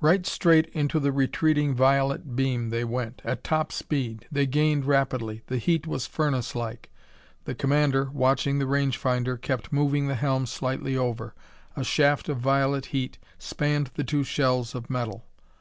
[0.00, 4.26] Right straight into the retreating violet beam they went, at top speed.
[4.28, 5.42] They gained rapidly.
[5.46, 6.90] The heat was furnace like.
[7.44, 11.36] The commander, watching the range finder, kept moving the helm slightly over.
[11.76, 15.24] A shaft of violet heat spanned the two shells of metal.